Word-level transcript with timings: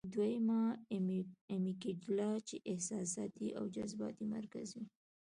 دويمه 0.13 0.61
امېګډېلا 1.53 2.31
چې 2.47 2.55
احساساتي 2.71 3.47
او 3.57 3.63
جذباتي 3.75 4.25
مرکز 4.35 4.67
وي- 4.75 4.85